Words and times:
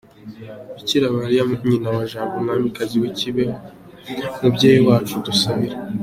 BikiraMariya 0.75 1.43
nyina 1.67 1.87
wa 1.95 2.03
Jambo 2.11 2.35
mwamikazi 2.43 2.95
wa 3.03 3.09
Kibeho, 3.17 3.55
mubyeyi 4.41 4.81
wacu 4.87 5.13
udusabire. 5.19 5.75